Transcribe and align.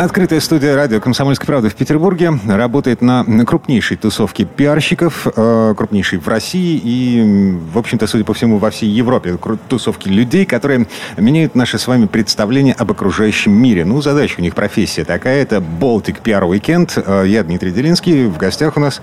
Открытая 0.00 0.40
студия 0.40 0.74
радио 0.76 0.98
«Комсомольская 0.98 1.46
правда» 1.46 1.68
в 1.68 1.74
Петербурге 1.74 2.32
работает 2.48 3.02
на 3.02 3.22
крупнейшей 3.44 3.98
тусовке 3.98 4.46
пиарщиков, 4.46 5.26
э, 5.26 5.74
крупнейшей 5.76 6.18
в 6.18 6.26
России 6.26 6.80
и, 6.82 7.58
в 7.70 7.76
общем-то, 7.76 8.06
судя 8.06 8.24
по 8.24 8.32
всему, 8.32 8.56
во 8.56 8.70
всей 8.70 8.88
Европе. 8.88 9.36
Тусовки 9.68 10.08
людей, 10.08 10.46
которые 10.46 10.86
меняют 11.18 11.54
наше 11.54 11.78
с 11.78 11.86
вами 11.86 12.06
представление 12.06 12.72
об 12.78 12.90
окружающем 12.90 13.52
мире. 13.52 13.84
Ну, 13.84 14.00
задача 14.00 14.36
у 14.38 14.40
них, 14.40 14.54
профессия 14.54 15.04
такая. 15.04 15.42
Это 15.42 15.56
Baltic 15.56 16.22
PR 16.22 16.48
Weekend. 16.48 16.92
Э, 17.04 17.28
я 17.28 17.44
Дмитрий 17.44 17.70
Делинский. 17.70 18.24
В 18.24 18.38
гостях 18.38 18.78
у 18.78 18.80
нас 18.80 19.02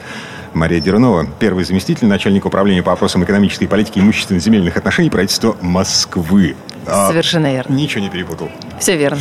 Мария 0.55 0.79
Дерунова, 0.79 1.27
первый 1.38 1.63
заместитель 1.63 2.07
начальника 2.07 2.47
управления 2.47 2.81
по 2.81 2.89
вопросам 2.89 3.23
экономической 3.23 3.67
политики 3.67 3.99
и 3.99 4.02
имущественно-земельных 4.02 4.75
отношений 4.77 5.11
правительства 5.11 5.55
Москвы. 5.61 6.55
А, 6.88 7.07
Совершенно 7.07 7.53
верно. 7.53 7.71
Ничего 7.75 8.02
не 8.02 8.09
перепутал. 8.09 8.49
Все 8.79 8.97
верно. 8.97 9.19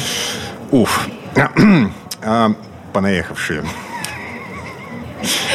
Уф. 0.70 1.06
А, 2.22 2.52
понаехавшие. 2.92 3.62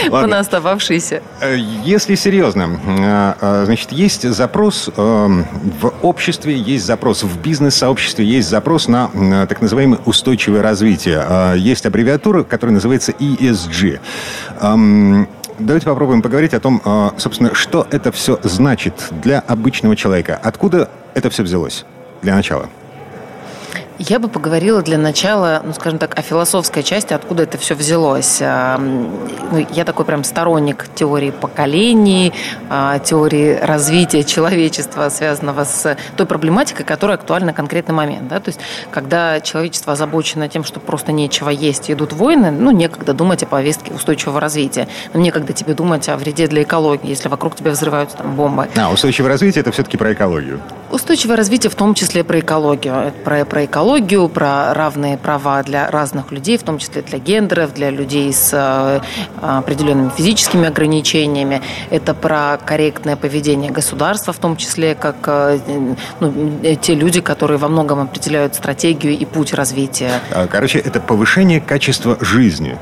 Понаостававшиеся. 0.09 1.21
Э, 1.41 1.57
если 1.83 2.15
серьезно, 2.15 2.79
а, 2.87 3.37
а, 3.39 3.65
значит, 3.65 3.91
есть 3.91 4.27
запрос 4.29 4.89
эм, 4.95 5.45
в 5.79 5.93
обществе, 6.01 6.55
есть 6.57 6.85
запрос 6.85 7.23
в 7.23 7.41
бизнес-сообществе, 7.41 8.25
есть 8.25 8.49
запрос 8.49 8.87
на 8.87 9.09
так 9.47 9.61
называемое 9.61 9.99
устойчивое 10.05 10.61
развитие. 10.61 11.23
Есть 11.57 11.85
аббревиатура, 11.85 12.43
которая 12.43 12.73
называется 12.73 13.11
ESG. 13.11 13.99
Эм, 14.61 15.27
давайте 15.59 15.85
попробуем 15.85 16.21
поговорить 16.21 16.53
о 16.53 16.59
том, 16.59 16.81
собственно, 17.17 17.53
что 17.53 17.87
это 17.91 18.11
все 18.11 18.39
значит 18.43 19.09
для 19.23 19.39
обычного 19.39 19.95
человека. 19.95 20.39
Откуда 20.41 20.89
это 21.13 21.29
все 21.29 21.43
взялось 21.43 21.85
для 22.21 22.35
начала? 22.35 22.69
Я 24.09 24.17
бы 24.17 24.29
поговорила 24.29 24.81
для 24.81 24.97
начала, 24.97 25.61
ну, 25.63 25.73
скажем 25.73 25.99
так, 25.99 26.17
о 26.17 26.23
философской 26.23 26.81
части, 26.81 27.13
откуда 27.13 27.43
это 27.43 27.59
все 27.59 27.75
взялось. 27.75 28.39
А, 28.41 28.79
ну, 28.79 29.67
я 29.73 29.85
такой 29.85 30.05
прям 30.05 30.23
сторонник 30.23 30.87
теории 30.95 31.29
поколений, 31.29 32.33
а, 32.67 32.97
теории 32.97 33.59
развития 33.61 34.23
человечества, 34.23 35.09
связанного 35.09 35.65
с 35.65 35.95
той 36.17 36.25
проблематикой, 36.25 36.83
которая 36.83 37.17
актуальна 37.17 37.53
в 37.53 37.55
конкретный 37.55 37.93
момент. 37.93 38.27
Да? 38.27 38.39
То 38.39 38.49
есть, 38.49 38.59
когда 38.89 39.39
человечество 39.39 39.93
озабочено 39.93 40.49
тем, 40.49 40.63
что 40.63 40.79
просто 40.79 41.11
нечего 41.11 41.51
есть, 41.51 41.91
идут 41.91 42.11
войны, 42.13 42.49
ну, 42.49 42.71
некогда 42.71 43.13
думать 43.13 43.43
о 43.43 43.45
повестке 43.45 43.93
устойчивого 43.93 44.39
развития. 44.39 44.87
Но 45.13 45.19
некогда 45.19 45.53
тебе 45.53 45.75
думать 45.75 46.09
о 46.09 46.17
вреде 46.17 46.47
для 46.47 46.63
экологии, 46.63 47.09
если 47.09 47.29
вокруг 47.29 47.55
тебя 47.55 47.69
взрываются 47.69 48.17
там 48.17 48.35
бомбы. 48.35 48.67
А, 48.75 48.91
устойчивое 48.91 49.29
развитие– 49.29 49.61
это 49.61 49.71
все-таки 49.71 49.97
про 49.97 50.11
экологию? 50.13 50.59
Устойчивое 50.89 51.37
развитие 51.37 51.69
в 51.69 51.75
том 51.75 51.93
числе 51.93 52.23
про 52.23 52.39
экологию. 52.39 53.13
Про, 53.23 53.45
про 53.45 53.65
экологию 53.65 53.90
экологию, 53.91 54.29
про 54.29 54.73
равные 54.73 55.17
права 55.17 55.63
для 55.63 55.91
разных 55.91 56.31
людей, 56.31 56.57
в 56.57 56.63
том 56.63 56.77
числе 56.77 57.01
для 57.01 57.19
гендеров, 57.19 57.73
для 57.73 57.89
людей 57.89 58.31
с 58.31 58.51
э, 58.53 59.01
определенными 59.41 60.09
физическими 60.15 60.67
ограничениями. 60.67 61.61
Это 61.89 62.13
про 62.13 62.57
корректное 62.65 63.15
поведение 63.15 63.71
государства, 63.71 64.31
в 64.31 64.37
том 64.37 64.55
числе 64.55 64.95
как 64.95 65.15
э, 65.25 65.59
ну, 66.19 66.59
те 66.81 66.95
люди, 66.95 67.19
которые 67.19 67.57
во 67.57 67.67
многом 67.67 67.99
определяют 67.99 68.55
стратегию 68.55 69.17
и 69.17 69.25
путь 69.25 69.53
развития. 69.53 70.21
А, 70.31 70.47
короче, 70.47 70.79
это 70.79 71.01
повышение 71.01 71.59
качества 71.59 72.17
жизни. 72.21 72.77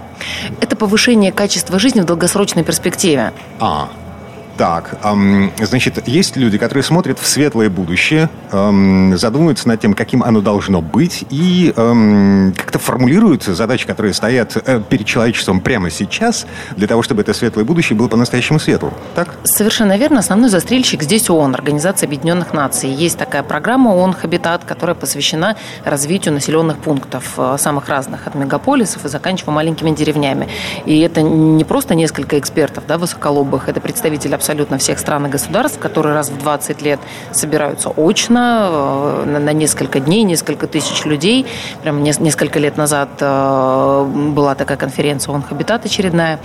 Это 0.61 0.75
повышение 0.75 1.31
качества 1.31 1.79
жизни 1.79 2.01
в 2.01 2.05
долгосрочной 2.05 2.63
перспективе. 2.63 3.33
А, 3.59 3.89
так, 4.59 4.97
значит, 5.57 6.05
есть 6.05 6.35
люди, 6.35 6.57
которые 6.57 6.83
смотрят 6.83 7.17
в 7.17 7.25
светлое 7.25 7.69
будущее, 7.69 8.29
задумываются 8.51 9.69
над 9.69 9.79
тем, 9.79 9.93
каким 9.93 10.21
оно 10.21 10.41
должно 10.41 10.81
быть, 10.81 11.23
и 11.29 11.71
как-то 11.73 12.77
формулируют 12.77 13.43
задачи, 13.43 13.87
которые 13.87 14.13
стоят 14.13 14.57
э, 14.57 14.81
перед 14.89 15.05
человечеством 15.05 15.61
прямо 15.61 15.89
сейчас, 15.89 16.45
для 16.75 16.87
того, 16.87 17.03
чтобы 17.03 17.21
это 17.21 17.33
светлое 17.33 17.63
будущее 17.63 17.97
было 17.97 18.09
по-настоящему 18.09 18.59
светлым. 18.59 18.91
Так? 19.15 19.29
Совершенно 19.45 19.97
верно. 19.97 20.19
Основной 20.19 20.49
застрельщик 20.49 21.03
здесь 21.03 21.29
ООН, 21.29 21.55
Организация 21.55 22.07
Объединенных 22.07 22.53
Наций. 22.53 22.89
Есть 22.89 23.17
такая 23.17 23.43
программа 23.43 23.91
ООН 23.91 24.11
«Хабитат», 24.11 24.65
которая 24.65 24.93
посвящена 24.93 25.55
развитию 25.85 26.33
населенных 26.33 26.79
пунктов, 26.79 27.35
э, 27.37 27.55
самых 27.57 27.87
разных, 27.87 28.27
от 28.27 28.35
мегаполисов 28.35 29.05
и 29.05 29.07
заканчивая 29.07 29.53
маленькими 29.53 29.91
деревнями. 29.91 30.49
И 30.85 30.99
это 30.99 31.21
не 31.21 31.63
просто 31.63 31.95
несколько 31.95 32.37
экспертов, 32.37 32.83
да, 32.85 32.97
высоколобых, 32.97 33.69
это 33.69 33.79
представители 33.79 34.33
абсолютно 34.33 34.48
абсолютно 34.49 34.79
всех 34.79 34.97
стран 34.97 35.27
и 35.27 35.29
государств, 35.29 35.77
которые 35.77 36.15
раз 36.15 36.29
в 36.31 36.37
20 36.39 36.81
лет 36.81 36.99
собираются 37.31 37.89
очно 37.89 38.67
э, 38.71 39.39
на 39.39 39.53
несколько 39.53 39.99
дней, 39.99 40.23
несколько 40.23 40.65
тысяч 40.65 41.05
людей. 41.05 41.45
Прямо 41.83 42.01
несколько 42.01 42.57
лет 42.57 42.75
назад 42.75 43.09
э, 43.19 44.05
была 44.33 44.55
такая 44.55 44.77
конференция 44.77 45.35
«Он 45.35 45.43
Хабитат» 45.43 45.85
очередная. 45.85 46.39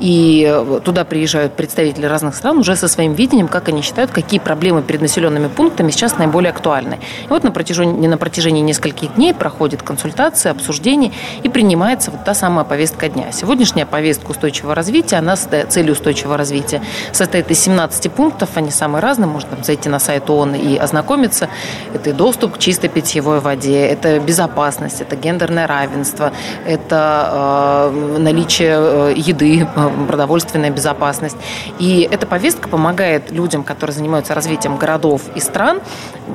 И 0.00 0.44
э, 0.48 0.80
туда 0.84 1.04
приезжают 1.04 1.54
представители 1.54 2.06
разных 2.06 2.34
стран 2.34 2.58
уже 2.58 2.76
со 2.76 2.88
своим 2.88 3.14
видением, 3.14 3.48
как 3.48 3.68
они 3.68 3.82
считают, 3.82 4.10
какие 4.10 4.40
проблемы 4.40 4.82
перед 4.82 5.00
населенными 5.00 5.48
пунктами 5.48 5.90
сейчас 5.90 6.18
наиболее 6.18 6.50
актуальны. 6.50 6.98
И 7.24 7.28
вот 7.28 7.44
на 7.44 7.50
протяжении, 7.50 8.06
на 8.06 8.18
протяжении 8.18 8.60
нескольких 8.60 9.14
дней 9.14 9.34
проходит 9.34 9.82
консультация, 9.82 10.52
обсуждение 10.52 11.12
и 11.42 11.48
принимается 11.48 12.10
вот 12.10 12.24
та 12.24 12.34
самая 12.34 12.64
повестка 12.64 13.08
дня. 13.08 13.30
Сегодняшняя 13.32 13.86
повестка 13.86 14.30
устойчивого 14.30 14.74
развития, 14.74 15.16
она 15.16 15.36
цель 15.36 15.90
устойчивого 15.90 16.36
развития 16.36 16.82
состоит 17.12 17.50
из 17.50 17.60
17 17.60 18.10
пунктов, 18.12 18.50
они 18.54 18.70
самые 18.70 19.02
разные, 19.02 19.28
можно 19.28 19.56
зайти 19.62 19.88
на 19.88 19.98
сайт 19.98 20.28
ООН 20.28 20.54
и 20.54 20.76
ознакомиться. 20.76 21.48
Это 21.92 22.10
и 22.10 22.12
доступ 22.12 22.54
к 22.54 22.58
чистой 22.58 22.88
питьевой 22.88 23.40
воде, 23.40 23.86
это 23.86 24.18
безопасность, 24.18 25.00
это 25.00 25.16
гендерное 25.16 25.66
равенство, 25.66 26.32
это 26.66 27.90
э, 27.92 28.18
наличие 28.18 28.76
э, 28.76 29.14
еды, 29.16 29.66
продовольственная 29.90 30.70
безопасность. 30.70 31.36
И 31.78 32.08
эта 32.10 32.26
повестка 32.26 32.68
помогает 32.68 33.30
людям, 33.30 33.62
которые 33.64 33.94
занимаются 33.94 34.34
развитием 34.34 34.76
городов 34.76 35.22
и 35.34 35.40
стран, 35.40 35.80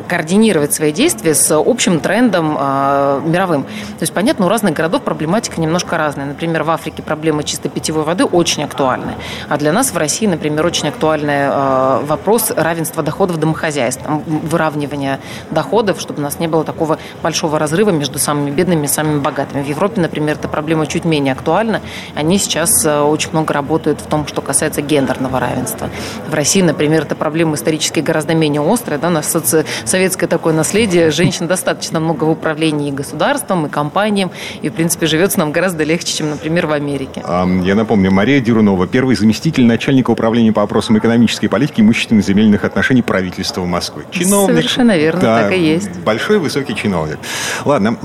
координировать 0.08 0.74
свои 0.74 0.92
действия 0.92 1.34
с 1.34 1.52
общим 1.52 2.00
трендом 2.00 2.58
э, 2.60 3.22
мировым. 3.26 3.64
То 3.64 4.02
есть, 4.02 4.14
понятно, 4.14 4.46
у 4.46 4.50
разных 4.50 4.74
городов 4.74 5.04
проблематика 5.04 5.60
немножко 5.62 5.98
разная. 5.98 6.26
Например, 6.26 6.64
в 6.64 6.72
Африке 6.72 7.02
проблема 7.02 7.44
чистой 7.44 7.70
питьевой 7.70 8.04
воды 8.04 8.26
очень 8.26 8.64
актуальны. 8.64 9.14
А 9.48 9.58
для 9.58 9.72
нас 9.72 9.92
в 9.92 9.98
России, 9.98 10.28
например, 10.28 10.66
очень 10.66 10.88
актуальный 10.90 11.48
э, 11.50 12.00
вопрос 12.04 12.52
равенства 12.56 13.04
доходов 13.04 13.40
домохозяйств, 13.40 14.02
выравнивания 14.26 15.20
доходов, 15.52 16.00
чтобы 16.00 16.20
у 16.20 16.24
нас 16.24 16.40
не 16.40 16.48
было 16.48 16.64
такого 16.64 17.00
большого 17.22 17.60
разрыва 17.60 17.92
между 17.92 18.20
самыми 18.20 18.52
бедными 18.52 18.86
и 18.86 18.88
самыми 18.88 19.20
богатыми. 19.20 19.64
В 19.64 19.68
Европе, 19.68 20.02
например, 20.02 20.36
эта 20.36 20.48
проблема 20.48 20.88
чуть 20.88 21.06
менее 21.06 21.34
актуальна. 21.34 21.82
Они 22.16 22.38
сейчас 22.38 22.86
э, 22.86 23.02
очень 23.02 23.32
много 23.32 23.54
работают 23.54 24.02
в 24.02 24.08
том, 24.08 24.28
что 24.28 24.42
касается 24.42 24.82
гендерного 24.82 25.40
равенства. 25.40 25.90
В 26.28 26.34
России, 26.34 26.62
например, 26.62 27.04
эта 27.04 27.16
проблема 27.16 27.56
исторически 27.56 28.00
гораздо 28.00 28.34
менее 28.34 28.62
острая. 28.62 29.00
Да? 29.00 29.08
У 29.08 29.12
нас 29.12 29.30
соци... 29.30 29.66
советское 29.86 30.28
такое 30.28 30.54
наследие. 30.54 31.12
Женщин 31.12 31.48
достаточно 31.48 32.00
много 32.00 32.26
в 32.26 32.30
управлении 32.30 32.90
и 32.90 32.92
государством, 32.92 33.66
и 33.66 33.70
компаниям. 33.70 34.32
И, 34.62 34.70
в 34.70 34.74
принципе, 34.74 35.06
живется 35.06 35.40
нам 35.40 35.52
гораздо 35.52 35.84
легче, 35.84 36.18
чем, 36.18 36.30
например, 36.30 36.68
в 36.68 36.72
Америке. 36.72 37.24
Я 37.64 37.76
напомню, 37.76 38.12
Мария 38.12 38.40
Дюрунова, 38.40 38.88
первый 38.88 39.16
заместитель 39.16 39.66
начальника 39.66 40.12
управления 40.12 40.52
по 40.52 40.62
вопросам 40.62 40.98
экономической 40.98 41.48
политики 41.48 41.80
и 41.80 41.84
имущественно-земельных 41.84 42.64
отношений 42.64 43.02
правительства 43.02 43.66
Москвы. 43.66 44.06
Чиновник. 44.12 44.58
Совершенно 44.58 44.98
верно, 44.98 45.22
да, 45.22 45.44
так 45.44 45.54
и 45.54 45.60
есть. 45.60 46.00
Большой 46.06 46.40
высокий 46.40 46.76
чиновник. 46.76 47.18
Ладно, 47.66 47.98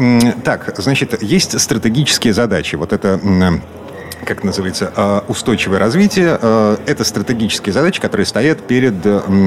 так, 0.44 0.74
значит, 0.78 1.22
есть 1.22 1.60
стратегические 1.60 2.32
задачи. 2.32 2.76
Вот 2.76 2.92
это 2.92 3.20
как 4.24 4.44
называется, 4.44 4.92
э, 4.96 5.20
устойчивое 5.28 5.78
развитие. 5.78 6.38
Э, 6.40 6.76
это 6.86 7.04
стратегические 7.04 7.72
задачи, 7.72 8.00
которые 8.00 8.26
стоят 8.26 8.66
перед 8.66 8.94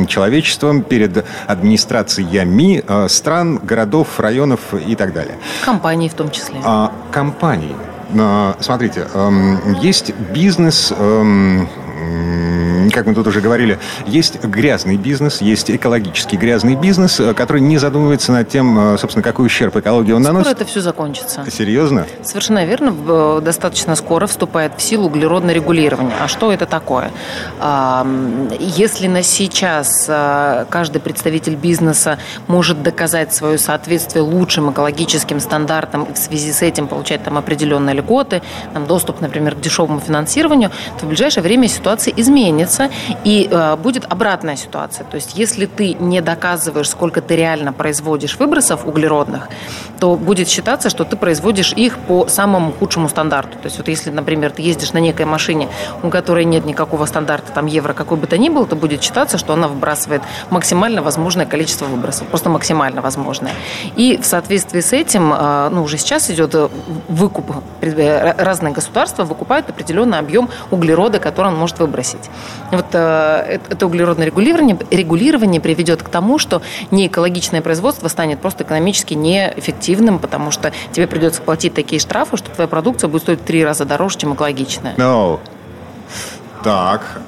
человечеством, 0.08 0.84
перед 0.84 1.26
администрациями 1.48 2.84
э, 2.88 3.08
стран, 3.10 3.60
городов, 3.64 4.20
районов 4.20 4.74
и 4.74 4.96
так 4.96 5.14
далее. 5.14 5.36
Компаний 5.66 6.10
в 6.10 6.14
том 6.14 6.32
числе. 6.32 6.58
А, 6.64 6.92
компаний. 7.12 7.76
Смотрите, 8.62 9.06
есть 9.82 10.14
бизнес 10.34 10.94
как 12.92 13.06
мы 13.06 13.14
тут 13.14 13.28
уже 13.28 13.42
говорили, 13.42 13.80
есть 14.06 14.44
грязный 14.44 14.98
бизнес, 14.98 15.42
есть 15.42 15.70
экологический 15.72 16.38
грязный 16.38 16.76
бизнес, 16.76 17.20
э, 17.20 17.34
который 17.34 17.62
не 17.62 17.78
задумывается 17.78 18.32
над 18.32 18.50
тем, 18.50 18.94
э, 18.94 18.98
собственно, 18.98 19.24
какой 19.24 19.46
ущерб 19.46 19.76
экологии 19.76 20.12
он 20.12 20.22
наносит. 20.22 20.48
Скоро 20.48 20.62
это 20.62 20.66
все 20.66 20.82
закончится. 20.82 21.46
Серьезно? 21.50 22.06
Совершенно 22.24 22.66
верно. 22.66 23.42
Достаточно 23.42 23.96
скоро 23.96 24.28
вступает 24.28 24.74
в 24.78 24.82
силу 24.82 25.08
углеродное 25.08 25.54
регулирование. 25.54 26.16
А 26.20 26.28
что 26.28 26.52
это 26.52 26.66
такое? 26.66 27.12
Если 28.60 29.08
на 29.08 29.24
сейчас 29.24 30.06
каждый 30.70 31.00
представитель 31.00 31.56
бизнеса 31.56 32.18
может 32.48 32.84
доказать 32.84 33.34
свое 33.34 33.58
соответствие 33.58 34.24
лучшим 34.24 34.72
экологическим 34.72 35.40
стандартам 35.40 36.04
и 36.04 36.14
в 36.14 36.18
связи 36.18 36.52
с 36.52 36.62
этим 36.62 36.88
получать 36.88 37.24
там 37.24 37.38
определенные 37.38 37.96
льготы, 37.96 38.42
там, 38.74 38.86
доступ, 38.88 39.22
например, 39.22 39.56
к 39.56 39.62
дешевому 39.62 40.00
финансированию, 40.00 40.72
то 41.00 41.06
в 41.06 41.10
ближайшее 41.10 41.44
время 41.44 41.68
ситуация 41.68 42.14
изменится 42.16 42.77
и 43.24 43.48
э, 43.50 43.76
будет 43.76 44.06
обратная 44.10 44.56
ситуация. 44.56 45.06
То 45.06 45.16
есть 45.16 45.38
если 45.38 45.66
ты 45.66 45.94
не 45.94 46.22
доказываешь, 46.22 46.90
сколько 46.90 47.22
ты 47.22 47.36
реально 47.36 47.74
производишь 47.74 48.38
выбросов 48.38 48.86
углеродных, 48.86 49.50
то 50.00 50.16
будет 50.16 50.48
считаться, 50.48 50.90
что 50.90 51.04
ты 51.04 51.16
производишь 51.16 51.74
их 51.74 51.98
по 51.98 52.28
самому 52.28 52.72
худшему 52.72 53.10
стандарту. 53.10 53.58
То 53.58 53.66
есть 53.66 53.78
вот 53.78 53.88
если, 53.88 54.12
например, 54.12 54.52
ты 54.52 54.62
ездишь 54.62 54.94
на 54.94 55.00
некой 55.00 55.26
машине, 55.26 55.70
у 56.04 56.10
которой 56.10 56.46
нет 56.46 56.66
никакого 56.66 57.06
стандарта, 57.06 57.52
там 57.52 57.66
евро 57.66 57.94
какой 57.94 58.18
бы 58.18 58.28
то 58.28 58.38
ни 58.38 58.50
был, 58.50 58.66
то 58.66 58.76
будет 58.76 59.02
считаться, 59.02 59.38
что 59.38 59.54
она 59.54 59.68
выбрасывает 59.68 60.22
максимально 60.50 61.02
возможное 61.02 61.46
количество 61.46 61.86
выбросов, 61.86 62.28
просто 62.28 62.50
максимально 62.50 63.02
возможное. 63.02 63.54
И 63.96 64.18
в 64.18 64.26
соответствии 64.26 64.82
с 64.82 64.94
этим, 64.94 65.34
э, 65.34 65.70
ну, 65.70 65.84
уже 65.84 65.98
сейчас 65.98 66.30
идет 66.30 66.56
э, 66.56 66.70
выкуп, 67.08 67.46
разные 67.82 68.74
государства 68.74 69.24
выкупают 69.24 69.70
определенный 69.70 70.20
объем 70.20 70.50
углерода, 70.72 71.20
который 71.20 71.48
он 71.48 71.58
может 71.58 71.80
выбросить. 71.80 72.30
Вот 72.72 72.88
э, 72.94 73.60
это 73.70 73.86
углеродное 73.86 74.26
регулирование, 74.26 74.78
регулирование 74.92 75.62
приведет 75.62 76.04
к 76.04 76.10
тому, 76.10 76.38
что 76.38 76.62
неэкологичное 76.92 77.62
производство 77.62 78.08
станет 78.08 78.40
просто 78.40 78.64
экономически 78.64 79.14
неэффективным, 79.14 80.20
потому 80.20 80.52
что 80.52 80.72
тебе 80.92 81.08
придется 81.08 81.42
платить 81.42 81.74
такие 81.74 82.00
штрафы, 82.00 82.38
что 82.38 82.50
твоя 82.52 82.68
продукция 82.68 83.08
будет 83.08 83.24
стоить 83.24 83.42
в 83.42 83.44
три 83.44 83.64
раза 83.64 83.86
дороже, 83.86 84.18
чем 84.18 84.34
экологичная. 84.34 84.96
No. 84.96 85.40
Так. 86.64 87.22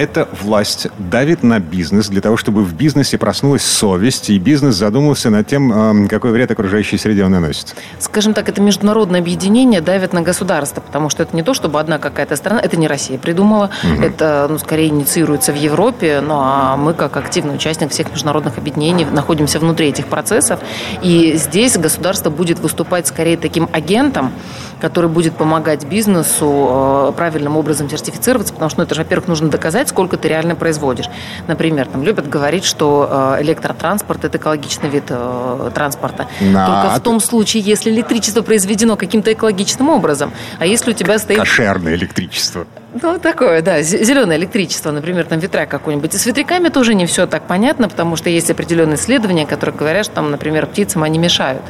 Эта 0.00 0.26
власть 0.40 0.86
давит 0.96 1.42
на 1.42 1.60
бизнес 1.60 2.08
для 2.08 2.22
того, 2.22 2.38
чтобы 2.38 2.64
в 2.64 2.72
бизнесе 2.72 3.18
проснулась 3.18 3.62
совесть, 3.62 4.30
и 4.30 4.38
бизнес 4.38 4.74
задумался 4.76 5.28
над 5.28 5.46
тем, 5.46 6.08
какой 6.08 6.32
вред 6.32 6.50
окружающей 6.50 6.96
среде 6.96 7.22
он 7.22 7.32
наносит? 7.32 7.76
Скажем 7.98 8.32
так, 8.32 8.48
это 8.48 8.62
международное 8.62 9.20
объединение 9.20 9.82
давит 9.82 10.14
на 10.14 10.22
государство, 10.22 10.80
потому 10.80 11.10
что 11.10 11.22
это 11.22 11.36
не 11.36 11.42
то, 11.42 11.52
чтобы 11.52 11.78
одна 11.78 11.98
какая-то 11.98 12.34
страна, 12.36 12.62
это 12.62 12.78
не 12.78 12.88
Россия 12.88 13.18
придумала, 13.18 13.68
угу. 13.84 14.02
это, 14.02 14.46
ну, 14.48 14.56
скорее 14.56 14.88
инициируется 14.88 15.52
в 15.52 15.56
Европе, 15.56 16.22
ну, 16.22 16.38
а 16.38 16.78
мы, 16.78 16.94
как 16.94 17.18
активный 17.18 17.56
участник 17.56 17.90
всех 17.90 18.10
международных 18.10 18.56
объединений, 18.56 19.04
находимся 19.04 19.58
внутри 19.58 19.88
этих 19.88 20.06
процессов, 20.06 20.60
и 21.02 21.34
здесь 21.36 21.76
государство 21.76 22.30
будет 22.30 22.58
выступать 22.60 23.06
скорее 23.06 23.36
таким 23.36 23.68
агентом, 23.70 24.32
который 24.80 25.08
будет 25.10 25.34
помогать 25.34 25.84
бизнесу 25.84 27.10
э, 27.10 27.12
правильным 27.16 27.56
образом 27.56 27.88
сертифицироваться, 27.88 28.52
потому 28.52 28.70
что, 28.70 28.80
ну, 28.80 28.84
это 28.84 28.94
же, 28.94 29.02
во-первых, 29.02 29.28
нужно 29.28 29.48
доказать, 29.48 29.88
сколько 29.88 30.16
ты 30.16 30.28
реально 30.28 30.54
производишь. 30.56 31.06
Например, 31.46 31.86
там 31.86 32.02
любят 32.02 32.28
говорить, 32.28 32.64
что 32.64 33.36
э, 33.38 33.42
электротранспорт– 33.42 34.24
это 34.26 34.38
экологичный 34.38 34.88
вид 34.88 35.04
э, 35.08 35.70
транспорта. 35.74 36.26
На... 36.40 36.66
Только 36.66 36.94
в 36.96 37.00
том 37.00 37.20
случае, 37.20 37.62
если 37.62 37.90
электричество 37.90 38.42
произведено 38.42 38.96
каким-то 38.96 39.32
экологичным 39.32 39.88
образом. 39.88 40.32
А 40.58 40.66
если 40.66 40.90
у 40.90 40.94
тебя 40.94 41.18
стоит... 41.18 41.38
Кошерное 41.38 41.94
электричество. 41.94 42.66
Ну, 43.00 43.18
такое, 43.18 43.62
да, 43.62 43.82
зеленое 43.82 44.36
электричество, 44.38 44.90
например, 44.90 45.24
там 45.24 45.38
ветряк 45.38 45.68
какой-нибудь. 45.68 46.14
И 46.14 46.18
с 46.18 46.26
ветряками 46.26 46.68
тоже 46.68 46.94
не 46.94 47.06
все 47.06 47.26
так 47.26 47.46
понятно, 47.46 47.88
потому 47.88 48.16
что 48.16 48.30
есть 48.30 48.50
определенные 48.50 48.96
исследования, 48.96 49.46
которые 49.46 49.76
говорят, 49.76 50.06
что 50.06 50.16
там, 50.16 50.30
например, 50.30 50.66
птицам 50.66 51.04
они 51.04 51.18
мешают. 51.18 51.62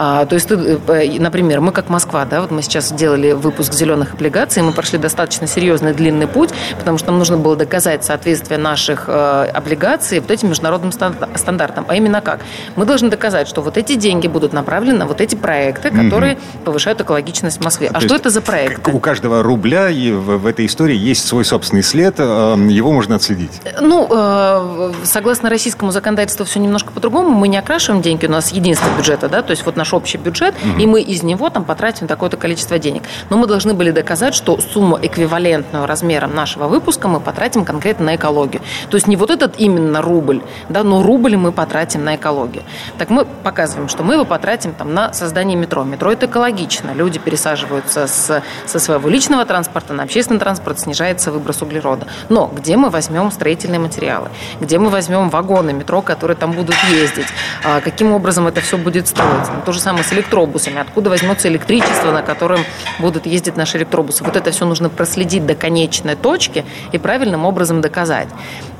А, 0.00 0.26
то 0.26 0.36
есть, 0.36 0.46
ты, 0.46 0.54
э, 0.54 1.18
например, 1.18 1.60
мы 1.60 1.72
как 1.72 1.88
Москва, 1.88 2.24
да, 2.24 2.40
вот 2.40 2.52
мы 2.52 2.62
сейчас 2.62 2.90
сделали 2.90 3.32
выпуск 3.32 3.72
зеленых 3.72 4.14
облигаций, 4.14 4.62
мы 4.62 4.70
прошли 4.70 4.96
достаточно 4.96 5.48
серьезный 5.48 5.92
длинный 5.92 6.28
путь, 6.28 6.50
потому 6.78 6.98
что 6.98 7.08
нам 7.08 7.18
нужно 7.18 7.36
было 7.36 7.56
доказать 7.56 8.04
соответствие 8.04 8.58
наших 8.58 9.06
э, 9.08 9.50
облигаций 9.52 10.20
вот 10.20 10.30
этим 10.30 10.50
международным 10.50 10.92
стандартам. 10.92 11.84
А 11.88 11.96
именно 11.96 12.20
как? 12.20 12.42
Мы 12.76 12.84
должны 12.84 13.10
доказать, 13.10 13.48
что 13.48 13.60
вот 13.60 13.76
эти 13.76 13.96
деньги 13.96 14.28
будут 14.28 14.52
направлены 14.52 14.98
на 14.98 15.06
вот 15.06 15.20
эти 15.20 15.34
проекты, 15.34 15.90
которые 15.90 16.34
угу. 16.34 16.64
повышают 16.66 17.00
экологичность 17.00 17.58
в 17.58 17.64
Москве. 17.64 17.90
А, 17.92 17.98
а 17.98 18.00
что 18.00 18.14
это 18.14 18.30
за 18.30 18.40
проекты? 18.40 18.92
У 18.92 19.00
каждого 19.00 19.42
рубля 19.42 19.88
в, 19.88 20.38
в 20.38 20.46
этой 20.46 20.66
истории 20.66 20.96
есть 20.96 21.26
свой 21.26 21.44
собственный 21.44 21.82
след, 21.82 22.14
э, 22.18 22.22
его 22.22 22.92
можно 22.92 23.16
отследить. 23.16 23.60
Ну, 23.80 24.92
согласно 25.02 25.50
российскому 25.50 25.90
законодательству 25.90 26.44
все 26.44 26.60
немножко 26.60 26.92
по-другому. 26.92 27.30
Мы 27.30 27.48
не 27.48 27.56
окрашиваем 27.56 28.00
деньги, 28.00 28.26
у 28.26 28.30
нас 28.30 28.52
единство 28.52 28.88
бюджета, 28.96 29.28
да, 29.28 29.42
то 29.42 29.50
есть 29.50 29.66
вот 29.66 29.74
наш 29.76 29.87
наш 29.88 29.94
общий 29.94 30.18
бюджет, 30.18 30.54
угу. 30.54 30.80
и 30.80 30.86
мы 30.86 31.00
из 31.00 31.22
него 31.22 31.48
там 31.50 31.64
потратим 31.64 32.06
такое-то 32.06 32.36
количество 32.36 32.78
денег. 32.78 33.02
Но 33.30 33.36
мы 33.36 33.46
должны 33.46 33.74
были 33.74 33.90
доказать, 33.90 34.34
что 34.34 34.58
сумму 34.60 34.98
эквивалентную 35.00 35.86
размером 35.86 36.34
нашего 36.34 36.68
выпуска 36.68 37.08
мы 37.08 37.20
потратим 37.20 37.64
конкретно 37.64 38.06
на 38.06 38.16
экологию. 38.16 38.62
То 38.90 38.96
есть 38.96 39.06
не 39.06 39.16
вот 39.16 39.30
этот 39.30 39.58
именно 39.58 40.02
рубль, 40.02 40.42
да, 40.68 40.82
но 40.84 41.02
рубль 41.02 41.36
мы 41.36 41.52
потратим 41.52 42.04
на 42.04 42.16
экологию. 42.16 42.62
Так 42.98 43.10
мы 43.10 43.24
показываем, 43.24 43.88
что 43.88 44.02
мы 44.02 44.14
его 44.14 44.24
потратим 44.24 44.72
там 44.72 44.94
на 44.94 45.12
создание 45.12 45.56
метро. 45.56 45.84
Метро 45.84 46.12
это 46.12 46.26
экологично. 46.26 46.92
Люди 46.94 47.18
пересаживаются 47.18 48.06
с, 48.06 48.42
со 48.66 48.78
своего 48.78 49.08
личного 49.08 49.44
транспорта 49.44 49.94
на 49.94 50.02
общественный 50.02 50.40
транспорт, 50.40 50.80
снижается 50.80 51.32
выброс 51.32 51.62
углерода. 51.62 52.06
Но 52.28 52.50
где 52.54 52.76
мы 52.76 52.90
возьмем 52.90 53.30
строительные 53.30 53.78
материалы? 53.78 54.28
Где 54.60 54.78
мы 54.78 54.90
возьмем 54.90 55.30
вагоны 55.30 55.72
метро, 55.72 56.02
которые 56.02 56.36
там 56.36 56.52
будут 56.52 56.76
ездить? 56.90 57.26
А 57.64 57.80
каким 57.80 58.12
образом 58.12 58.46
это 58.46 58.60
все 58.60 58.76
будет 58.76 59.08
строиться? 59.08 59.52
Ну, 59.52 59.62
то 59.64 59.72
же 59.72 59.77
самое 59.80 60.04
с 60.04 60.12
электробусами. 60.12 60.80
Откуда 60.80 61.10
возьмется 61.10 61.48
электричество, 61.48 62.12
на 62.12 62.22
котором 62.22 62.60
будут 62.98 63.26
ездить 63.26 63.56
наши 63.56 63.78
электробусы? 63.78 64.24
Вот 64.24 64.36
это 64.36 64.50
все 64.50 64.64
нужно 64.64 64.88
проследить 64.88 65.46
до 65.46 65.54
конечной 65.54 66.16
точки 66.16 66.64
и 66.92 66.98
правильным 66.98 67.44
образом 67.44 67.80
доказать. 67.80 68.28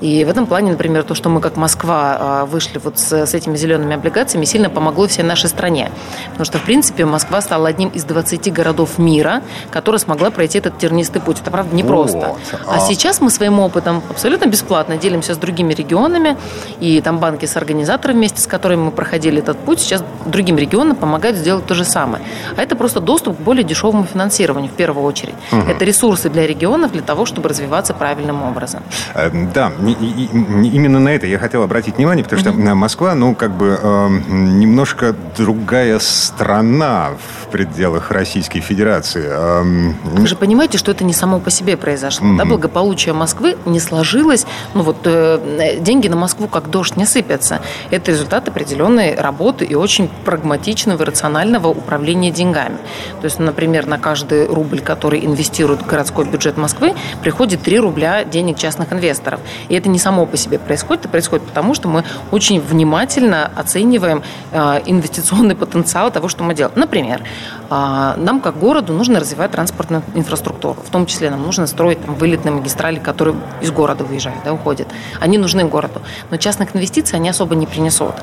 И 0.00 0.24
в 0.24 0.28
этом 0.28 0.46
плане, 0.46 0.72
например, 0.72 1.02
то, 1.02 1.14
что 1.14 1.28
мы 1.28 1.40
как 1.40 1.56
Москва 1.56 2.16
а, 2.20 2.46
вышли 2.46 2.78
вот 2.78 2.98
с, 2.98 3.12
с 3.12 3.34
этими 3.34 3.56
зелеными 3.56 3.94
облигациями, 3.94 4.44
сильно 4.44 4.70
помогло 4.70 5.08
всей 5.08 5.22
нашей 5.22 5.48
стране. 5.48 5.90
Потому 6.26 6.44
что, 6.44 6.58
в 6.58 6.62
принципе, 6.62 7.04
Москва 7.04 7.40
стала 7.40 7.68
одним 7.68 7.88
из 7.88 8.04
20 8.04 8.52
городов 8.52 8.98
мира, 8.98 9.42
которая 9.70 9.98
смогла 9.98 10.30
пройти 10.30 10.58
этот 10.58 10.78
тернистый 10.78 11.20
путь. 11.20 11.40
Это, 11.40 11.50
правда, 11.50 11.74
непросто. 11.74 12.18
Вот. 12.18 12.38
А... 12.66 12.76
а 12.76 12.80
сейчас 12.80 13.20
мы 13.20 13.30
своим 13.30 13.58
опытом 13.58 14.02
абсолютно 14.08 14.46
бесплатно 14.46 14.96
делимся 14.96 15.34
с 15.34 15.38
другими 15.38 15.74
регионами, 15.74 16.36
и 16.80 17.00
там 17.00 17.18
банки 17.18 17.46
с 17.46 17.56
организаторами 17.56 18.18
вместе 18.18 18.40
с 18.40 18.46
которыми 18.46 18.82
мы 18.82 18.90
проходили 18.90 19.38
этот 19.38 19.58
путь, 19.58 19.80
сейчас 19.80 20.04
другим 20.26 20.58
регионам 20.58 20.87
регионы 20.88 20.94
помогают 20.94 21.36
сделать 21.36 21.66
то 21.66 21.74
же 21.74 21.84
самое. 21.84 22.22
А 22.56 22.62
это 22.62 22.76
просто 22.76 23.00
доступ 23.00 23.36
к 23.36 23.40
более 23.40 23.64
дешевому 23.64 24.04
финансированию 24.04 24.70
в 24.70 24.74
первую 24.74 25.04
очередь. 25.04 25.34
Угу. 25.52 25.70
Это 25.70 25.84
ресурсы 25.84 26.30
для 26.30 26.46
регионов 26.46 26.92
для 26.92 27.02
того, 27.02 27.26
чтобы 27.26 27.48
развиваться 27.48 27.94
правильным 27.94 28.42
образом. 28.42 28.82
Э, 29.14 29.30
да, 29.54 29.72
именно 29.78 31.00
на 31.00 31.10
это 31.10 31.26
я 31.26 31.38
хотел 31.38 31.62
обратить 31.62 31.96
внимание, 31.96 32.24
потому 32.24 32.40
что 32.40 32.50
угу. 32.50 32.74
Москва, 32.74 33.14
ну, 33.14 33.34
как 33.34 33.50
бы 33.50 33.78
э, 33.80 34.08
немножко 34.28 35.14
другая 35.36 35.98
страна 35.98 37.10
в 37.42 37.48
пределах 37.48 38.10
Российской 38.10 38.60
Федерации. 38.60 39.24
Эм, 39.26 39.94
Вы 40.04 40.26
же 40.26 40.36
понимаете, 40.36 40.78
что 40.78 40.90
это 40.90 41.04
не 41.04 41.12
само 41.12 41.40
по 41.40 41.50
себе 41.50 41.76
произошло. 41.76 42.28
Угу. 42.28 42.38
Да, 42.38 42.44
благополучие 42.44 43.14
Москвы 43.14 43.56
не 43.66 43.80
сложилось. 43.80 44.46
Ну 44.74 44.82
вот 44.82 44.98
э, 45.04 45.78
деньги 45.80 46.08
на 46.08 46.16
Москву 46.16 46.48
как 46.48 46.70
дождь 46.70 46.96
не 46.96 47.06
сыпятся. 47.06 47.60
Это 47.90 48.10
результат 48.10 48.48
определенной 48.48 49.14
работы 49.14 49.64
и 49.64 49.74
очень 49.74 50.08
прагматичной 50.24 50.67
логичного 50.68 51.02
и 51.02 51.06
рационального 51.06 51.68
управления 51.68 52.30
деньгами. 52.30 52.76
То 53.20 53.24
есть, 53.24 53.38
например, 53.38 53.86
на 53.86 53.98
каждый 53.98 54.46
рубль, 54.46 54.80
который 54.80 55.24
инвестирует 55.24 55.86
городской 55.86 56.26
бюджет 56.26 56.58
Москвы, 56.58 56.94
приходит 57.22 57.62
3 57.62 57.78
рубля 57.80 58.24
денег 58.24 58.58
частных 58.58 58.92
инвесторов. 58.92 59.40
И 59.70 59.74
это 59.74 59.88
не 59.88 59.98
само 59.98 60.26
по 60.26 60.36
себе 60.36 60.58
происходит, 60.58 61.04
это 61.04 61.08
происходит 61.08 61.46
потому, 61.46 61.74
что 61.74 61.88
мы 61.88 62.04
очень 62.30 62.60
внимательно 62.60 63.50
оцениваем 63.56 64.22
э, 64.52 64.80
инвестиционный 64.84 65.54
потенциал 65.56 66.10
того, 66.10 66.28
что 66.28 66.44
мы 66.44 66.54
делаем. 66.54 66.78
Например, 66.78 67.22
э, 67.70 68.14
нам 68.16 68.40
как 68.40 68.58
городу 68.58 68.92
нужно 68.92 69.20
развивать 69.20 69.52
транспортную 69.52 70.02
инфраструктуру. 70.14 70.76
В 70.84 70.90
том 70.90 71.06
числе 71.06 71.30
нам 71.30 71.42
нужно 71.42 71.66
строить 71.66 72.04
там, 72.04 72.14
вылетные 72.14 72.52
магистрали, 72.52 72.98
которые 72.98 73.36
из 73.62 73.70
города 73.70 74.04
выезжают, 74.04 74.40
да, 74.44 74.52
уходят. 74.52 74.88
Они 75.18 75.38
нужны 75.38 75.64
городу. 75.64 76.02
Но 76.30 76.36
частных 76.36 76.76
инвестиций 76.76 77.18
они 77.18 77.30
особо 77.30 77.54
не 77.54 77.66
принесут. 77.66 78.14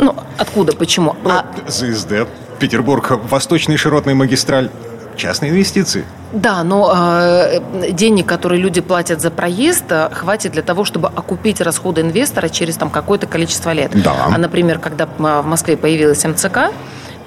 Ну, 0.00 0.14
откуда, 0.38 0.72
почему? 0.74 1.16
А... 1.24 1.44
ЗСД, 1.68 2.26
Петербург, 2.58 3.10
Восточный 3.30 3.76
широтный 3.76 4.14
магистраль. 4.14 4.70
Частные 5.16 5.50
инвестиции. 5.50 6.04
Да, 6.32 6.62
но 6.62 6.94
э, 6.96 7.90
денег, 7.90 8.26
которые 8.26 8.62
люди 8.62 8.80
платят 8.80 9.20
за 9.20 9.30
проезд, 9.30 9.84
э, 9.90 10.08
хватит 10.12 10.52
для 10.52 10.62
того, 10.62 10.84
чтобы 10.84 11.08
окупить 11.08 11.60
расходы 11.60 12.00
инвестора 12.00 12.48
через 12.48 12.76
там 12.76 12.88
какое-то 12.88 13.26
количество 13.26 13.72
лет. 13.72 13.90
Да. 14.02 14.28
А, 14.32 14.38
например, 14.38 14.78
когда 14.78 15.06
в 15.06 15.46
Москве 15.46 15.76
появилась 15.76 16.24
МЦК, 16.24 16.70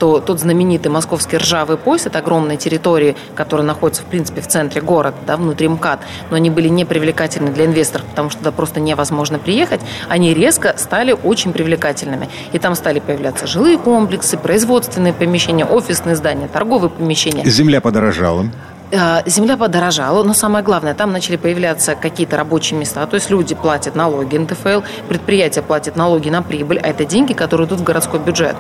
что 0.03 0.19
тот 0.19 0.41
знаменитый 0.41 0.91
московский 0.91 1.38
ржавый 1.38 1.77
пояс, 1.77 2.05
это 2.05 2.19
огромные 2.19 2.57
территории, 2.57 3.15
которые 3.36 3.65
находятся, 3.65 4.01
в 4.01 4.05
принципе, 4.07 4.41
в 4.41 4.48
центре 4.48 4.81
города, 4.81 5.15
да, 5.25 5.38
внутри 5.38 5.69
МКАД, 5.69 6.01
но 6.29 6.36
они 6.36 6.50
были 6.50 6.67
не 6.67 6.83
привлекательны 6.83 7.51
для 7.53 7.63
инвесторов, 7.67 8.05
потому 8.07 8.29
что 8.29 8.39
туда 8.39 8.51
просто 8.51 8.81
невозможно 8.81 9.39
приехать, 9.39 9.79
они 10.10 10.33
резко 10.33 10.74
стали 10.75 11.15
очень 11.24 11.53
привлекательными. 11.53 12.27
И 12.51 12.60
там 12.60 12.75
стали 12.75 13.00
появляться 13.00 13.48
жилые 13.48 13.77
комплексы, 13.77 14.36
производственные 14.38 15.13
помещения, 15.13 15.63
офисные 15.63 16.17
здания, 16.17 16.50
торговые 16.50 16.89
помещения. 16.89 17.45
Земля 17.45 17.79
подорожала. 17.79 18.48
Э, 18.91 19.22
земля 19.25 19.55
подорожала, 19.55 20.22
но 20.24 20.33
самое 20.33 20.65
главное, 20.65 20.93
там 20.93 21.13
начали 21.13 21.38
появляться 21.38 21.95
какие-то 21.95 22.36
рабочие 22.36 22.77
места, 22.77 23.07
то 23.07 23.15
есть 23.15 23.29
люди 23.29 23.55
платят 23.55 23.95
налоги 23.95 24.36
НТФЛ, 24.38 24.81
предприятия 25.07 25.62
платят 25.62 25.95
налоги 25.95 26.29
на 26.29 26.41
прибыль, 26.41 26.79
а 26.83 26.89
это 26.89 27.05
деньги, 27.05 27.31
которые 27.31 27.67
идут 27.67 27.79
в 27.79 27.83
городской 27.83 28.19
бюджет. 28.19 28.57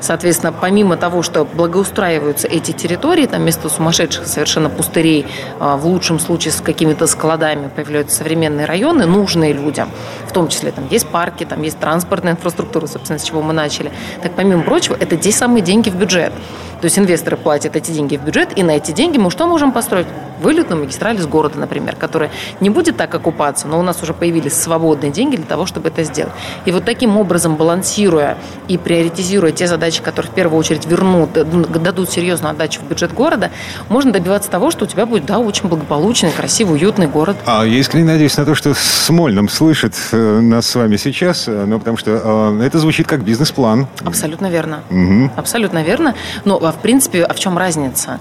Соответственно, 0.00 0.52
помимо 0.52 0.96
того, 0.96 1.22
что 1.22 1.44
благоустраиваются 1.44 2.48
эти 2.48 2.72
территории, 2.72 3.26
там 3.26 3.42
вместо 3.42 3.68
сумасшедших 3.68 4.26
совершенно 4.26 4.70
пустырей, 4.70 5.26
а, 5.58 5.76
в 5.76 5.86
лучшем 5.86 6.18
случае 6.18 6.52
с 6.52 6.60
какими-то 6.60 7.06
складами 7.06 7.68
появляются 7.68 8.16
современные 8.16 8.66
районы, 8.66 9.06
нужные 9.06 9.52
людям. 9.52 9.90
В 10.26 10.32
том 10.32 10.48
числе 10.48 10.72
там 10.72 10.86
есть 10.90 11.08
парки, 11.08 11.44
там 11.44 11.62
есть 11.62 11.78
транспортная 11.78 12.32
инфраструктура, 12.32 12.86
собственно, 12.86 13.18
с 13.18 13.22
чего 13.22 13.42
мы 13.42 13.52
начали. 13.52 13.92
Так, 14.22 14.32
помимо 14.34 14.62
прочего, 14.62 14.96
это 14.98 15.16
те 15.16 15.32
самые 15.32 15.62
деньги 15.62 15.90
в 15.90 15.96
бюджет. 15.96 16.32
То 16.80 16.86
есть 16.86 16.98
инвесторы 16.98 17.36
платят 17.36 17.76
эти 17.76 17.90
деньги 17.90 18.16
в 18.16 18.24
бюджет, 18.24 18.56
и 18.56 18.62
на 18.62 18.72
эти 18.72 18.92
деньги 18.92 19.18
мы 19.18 19.30
что 19.30 19.46
можем 19.46 19.72
построить? 19.72 20.06
Вылетную 20.40 20.80
магистраль 20.80 21.16
из 21.16 21.26
города, 21.26 21.58
например, 21.58 21.96
которая 21.96 22.30
не 22.60 22.70
будет 22.70 22.96
так 22.96 23.14
окупаться, 23.14 23.68
но 23.68 23.78
у 23.78 23.82
нас 23.82 24.02
уже 24.02 24.14
появились 24.14 24.54
свободные 24.54 25.12
деньги 25.12 25.36
для 25.36 25.44
того, 25.44 25.66
чтобы 25.66 25.88
это 25.88 26.02
сделать. 26.02 26.32
И 26.64 26.72
вот 26.72 26.86
таким 26.86 27.18
образом, 27.18 27.56
балансируя 27.56 28.38
и 28.66 28.78
приоритизируя 28.78 29.52
те 29.52 29.66
задачи, 29.66 30.02
которые 30.02 30.32
в 30.32 30.34
первую 30.34 30.58
очередь 30.58 30.86
вернут, 30.86 31.32
дадут 31.32 32.10
серьезную 32.10 32.52
отдачу 32.52 32.80
в 32.80 32.84
бюджет 32.84 33.12
города, 33.12 33.50
можно 33.90 34.12
добиваться 34.12 34.50
того, 34.50 34.70
что 34.70 34.86
у 34.86 34.88
тебя 34.88 35.04
будет, 35.04 35.26
да, 35.26 35.38
очень 35.38 35.68
благополучный, 35.68 36.30
красивый, 36.30 36.76
уютный 36.76 37.06
город. 37.06 37.36
А 37.44 37.64
я 37.66 37.78
искренне 37.78 38.06
надеюсь 38.06 38.36
на 38.38 38.46
то, 38.46 38.54
что 38.54 38.72
Смольным 38.74 39.48
слышит 39.48 39.94
э, 40.12 40.40
нас 40.40 40.66
с 40.66 40.74
вами 40.74 40.96
сейчас, 40.96 41.48
э, 41.48 41.64
ну, 41.66 41.78
потому 41.78 41.98
что 41.98 42.56
э, 42.58 42.64
это 42.64 42.78
звучит 42.78 43.06
как 43.06 43.22
бизнес-план. 43.22 43.88
Абсолютно 44.04 44.50
верно. 44.50 44.80
Угу. 44.90 45.32
Абсолютно 45.36 45.82
верно. 45.82 46.14
Но 46.44 46.58
в 46.72 46.78
принципе, 46.78 47.24
а 47.24 47.32
в 47.32 47.38
чем 47.38 47.58
разница? 47.58 48.20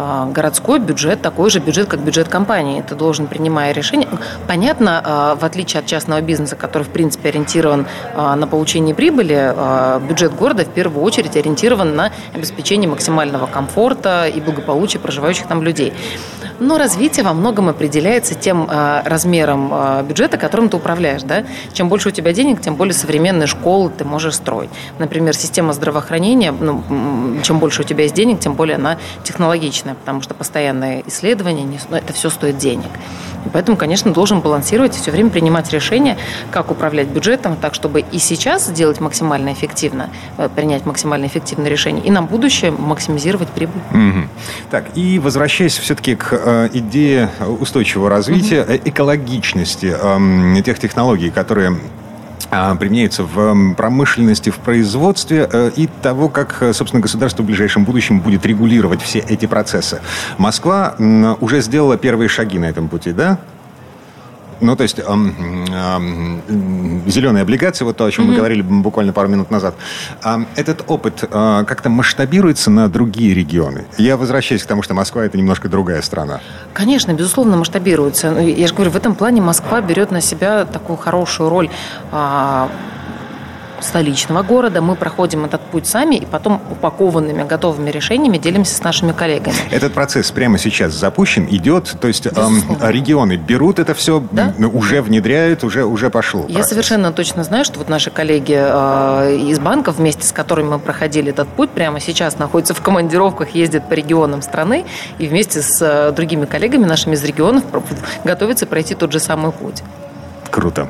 А, 0.00 0.26
городской 0.26 0.78
бюджет 0.78 1.22
такой 1.22 1.50
же 1.50 1.58
бюджет, 1.58 1.88
как 1.88 1.98
бюджет 1.98 2.28
компании. 2.28 2.82
Ты 2.82 2.94
должен, 2.94 3.26
принимая 3.26 3.72
решение... 3.72 4.08
Понятно, 4.46 5.02
а, 5.04 5.34
в 5.34 5.44
отличие 5.44 5.80
от 5.80 5.86
частного 5.86 6.20
бизнеса, 6.20 6.54
который, 6.54 6.84
в 6.84 6.90
принципе, 6.90 7.30
ориентирован 7.30 7.84
а, 8.14 8.36
на 8.36 8.46
получение 8.46 8.94
прибыли, 8.94 9.54
бюджет 10.08 10.34
города 10.36 10.64
в 10.64 10.68
первую 10.68 11.02
очередь 11.02 11.36
ориентирован 11.36 11.96
на 11.96 12.12
обеспечение 12.32 12.88
максимального 12.88 13.46
комфорта 13.46 14.28
и 14.28 14.40
благополучия 14.40 15.00
проживающих 15.00 15.48
там 15.48 15.64
людей. 15.64 15.92
Но 16.60 16.78
развитие 16.78 17.24
во 17.24 17.32
многом 17.32 17.68
определяется 17.68 18.34
тем 18.34 18.68
размером 18.70 20.04
бюджета, 20.06 20.38
которым 20.38 20.68
ты 20.68 20.76
управляешь. 20.76 21.22
Да? 21.22 21.44
Чем 21.72 21.88
больше 21.88 22.10
у 22.10 22.12
тебя 22.12 22.32
денег, 22.32 22.60
тем 22.60 22.76
более 22.76 22.94
современные 22.94 23.48
школы 23.48 23.90
ты 23.90 24.04
можешь 24.04 24.36
строить. 24.36 24.70
Например, 24.98 25.34
система 25.34 25.72
здравоохранения, 25.72 26.52
ну, 26.52 26.84
чем 27.42 27.58
больше 27.58 27.82
у 27.82 27.84
тебя 27.84 28.04
есть 28.04 28.14
денег, 28.14 28.38
тем 28.38 28.54
более 28.54 28.76
она 28.76 28.98
технологична 29.24 29.88
сложная, 29.88 29.94
потому 29.94 30.22
что 30.22 30.34
постоянное 30.34 31.02
исследование, 31.06 31.66
ну, 31.90 31.96
это 31.96 32.12
все 32.12 32.30
стоит 32.30 32.58
денег. 32.58 32.90
И 33.46 33.48
поэтому, 33.50 33.76
конечно, 33.76 34.12
должен 34.12 34.40
балансировать 34.40 34.96
и 34.96 35.00
все 35.00 35.10
время 35.10 35.30
принимать 35.30 35.72
решения, 35.72 36.16
как 36.50 36.70
управлять 36.70 37.08
бюджетом, 37.08 37.56
так, 37.56 37.74
чтобы 37.74 38.00
и 38.00 38.18
сейчас 38.18 38.66
сделать 38.66 39.00
максимально 39.00 39.52
эффективно, 39.52 40.10
э, 40.38 40.48
принять 40.54 40.86
максимально 40.86 41.26
эффективное 41.26 41.70
решение, 41.70 42.04
и 42.04 42.10
на 42.10 42.22
будущее 42.22 42.70
максимизировать 42.70 43.48
прибыль. 43.48 43.80
Угу. 43.92 44.28
Так, 44.70 44.84
и 44.96 45.18
возвращаясь 45.18 45.78
все-таки 45.78 46.16
к 46.16 46.32
э, 46.48 46.68
идее 46.72 47.30
устойчивого 47.60 48.08
развития, 48.08 48.62
угу. 48.62 48.80
экологичности 48.84 49.94
э, 49.94 50.62
тех 50.62 50.78
технологий, 50.78 51.30
которые 51.30 51.76
а, 52.50 52.74
применяются 52.76 53.24
в 53.24 53.74
промышленности, 53.74 54.48
в 54.50 54.56
производстве 54.56 55.48
э, 55.52 55.70
и 55.76 55.86
того, 55.86 56.30
как, 56.30 56.62
э, 56.62 56.72
собственно, 56.72 57.02
государство 57.02 57.42
в 57.42 57.46
ближайшем 57.46 57.84
будущем 57.84 58.20
будет 58.20 58.46
регулировать 58.46 59.02
все 59.02 59.18
эти 59.18 59.44
процессы. 59.44 60.00
Москва 60.38 60.94
уже 61.40 61.60
сделала 61.60 61.98
первые 61.98 62.28
шаги 62.28 62.58
на 62.58 62.64
этом 62.64 62.88
пути, 62.88 63.12
да? 63.12 63.38
Ну, 64.60 64.76
то 64.76 64.82
есть 64.82 64.96
зеленые 67.06 67.42
облигации, 67.42 67.84
вот 67.84 67.96
то, 67.96 68.04
о 68.04 68.10
чем 68.10 68.24
mm-hmm. 68.24 68.28
мы 68.28 68.36
говорили 68.36 68.62
буквально 68.62 69.12
пару 69.12 69.28
минут 69.28 69.50
назад, 69.50 69.74
этот 70.56 70.84
опыт 70.86 71.22
э, 71.22 71.64
как-то 71.66 71.88
масштабируется 71.88 72.70
на 72.70 72.88
другие 72.88 73.34
регионы. 73.34 73.86
Я 73.98 74.16
возвращаюсь 74.16 74.62
к 74.62 74.66
тому, 74.66 74.82
что 74.82 74.94
Москва 74.94 75.24
это 75.24 75.38
немножко 75.38 75.68
другая 75.68 76.02
страна. 76.02 76.40
Конечно, 76.72 77.12
безусловно, 77.12 77.56
масштабируется. 77.56 78.30
Ну, 78.30 78.40
я 78.40 78.66
же 78.66 78.74
говорю, 78.74 78.90
в 78.90 78.96
этом 78.96 79.14
плане 79.14 79.40
Москва 79.40 79.80
берет 79.80 80.10
на 80.10 80.20
себя 80.20 80.64
такую 80.64 80.96
хорошую 80.96 81.48
роль 81.48 81.70
э, 82.12 82.68
столичного 83.80 84.42
города. 84.42 84.80
Мы 84.80 84.94
проходим 84.94 85.44
этот 85.44 85.60
путь 85.60 85.86
сами 85.86 86.16
и 86.16 86.26
потом 86.26 86.60
упакованными, 86.70 87.44
готовыми 87.44 87.90
решениями 87.90 88.38
делимся 88.38 88.74
с 88.74 88.82
нашими 88.82 89.12
коллегами. 89.12 89.56
Этот 89.70 89.92
процесс 89.94 90.30
прямо 90.30 90.58
сейчас 90.58 90.92
запущен, 90.92 91.46
идет, 91.50 91.96
то 92.00 92.08
есть 92.08 92.26
эм, 92.26 92.62
регионы 92.80 93.36
берут 93.36 93.78
это 93.78 93.94
все, 93.94 94.22
да? 94.32 94.54
уже 94.72 95.02
внедряют, 95.02 95.64
уже, 95.64 95.84
уже 95.84 96.10
пошло. 96.10 96.44
Я 96.48 96.64
совершенно 96.64 97.12
точно 97.12 97.44
знаю, 97.44 97.64
что 97.64 97.78
вот 97.78 97.88
наши 97.88 98.10
коллеги 98.10 98.56
э, 98.58 99.36
из 99.48 99.58
банков, 99.58 99.96
вместе 99.96 100.26
с 100.26 100.32
которыми 100.32 100.68
мы 100.68 100.78
проходили 100.78 101.30
этот 101.30 101.48
путь, 101.48 101.70
прямо 101.70 102.00
сейчас 102.00 102.38
находятся 102.38 102.74
в 102.74 102.80
командировках, 102.80 103.50
ездят 103.50 103.88
по 103.88 103.94
регионам 103.94 104.42
страны 104.42 104.84
и 105.18 105.26
вместе 105.26 105.62
с 105.62 105.80
э, 105.80 106.12
другими 106.12 106.46
коллегами 106.46 106.84
нашими 106.84 107.14
из 107.14 107.24
регионов 107.24 107.64
готовятся 108.24 108.66
пройти 108.66 108.94
тот 108.94 109.12
же 109.12 109.20
самый 109.20 109.52
путь. 109.52 109.82
Круто 110.50 110.88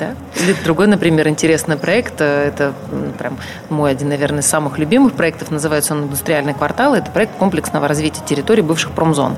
да. 0.00 0.14
Или 0.42 0.56
другой, 0.64 0.86
например, 0.86 1.28
интересный 1.28 1.76
проект, 1.76 2.20
э, 2.20 2.48
это 2.48 2.72
прям 3.18 3.38
мой 3.68 3.92
один, 3.92 4.08
наверное, 4.08 4.40
из 4.40 4.46
самых 4.46 4.78
любимых 4.78 5.12
проектов, 5.12 5.50
называется 5.50 5.94
он 5.94 6.04
«Индустриальный 6.04 6.54
квартал», 6.54 6.94
это 6.94 7.10
проект 7.10 7.36
комплексного 7.36 7.86
развития 7.86 8.22
территорий 8.26 8.62
бывших 8.62 8.92
промзон. 8.92 9.36